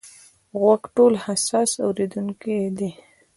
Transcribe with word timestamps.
غوږ 0.59 0.81
ټولو 0.95 1.17
حساس 1.25 1.71
اورېدونکی 1.85 2.57
دی. 2.77 2.89